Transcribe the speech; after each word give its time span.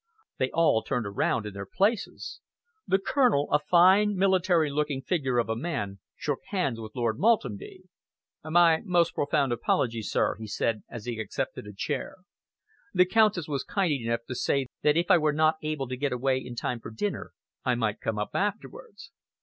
They 0.39 0.49
all 0.49 0.81
turned 0.81 1.05
around 1.05 1.45
in 1.45 1.53
their 1.53 1.67
places. 1.67 2.39
The 2.87 2.97
colonel, 2.97 3.47
a 3.51 3.59
fine, 3.59 4.15
military 4.15 4.71
looking 4.71 5.03
figure 5.03 5.37
of 5.37 5.47
a 5.47 5.55
man, 5.55 5.99
shook 6.17 6.39
hands 6.47 6.79
with 6.79 6.95
Lord 6.95 7.19
Maltenby. 7.19 7.83
"My 8.43 8.81
most 8.83 9.13
profound 9.13 9.51
apologies, 9.51 10.09
sir," 10.09 10.37
he 10.39 10.47
said, 10.47 10.81
as 10.89 11.05
he 11.05 11.19
accepted 11.19 11.67
a 11.67 11.71
chair. 11.71 12.15
"The 12.95 13.05
Countess 13.05 13.47
was 13.47 13.63
kind 13.63 13.91
enough 13.93 14.25
to 14.27 14.33
say 14.33 14.65
that 14.81 14.97
if 14.97 15.11
I 15.11 15.19
were 15.19 15.33
not 15.33 15.57
able 15.61 15.87
to 15.89 15.95
get 15.95 16.11
away 16.11 16.39
in 16.39 16.55
time 16.55 16.79
for 16.79 16.89
dinner, 16.89 17.33
I 17.63 17.75
might 17.75 18.01
come 18.01 18.17
up 18.17 18.31
afterwards." 18.33 19.11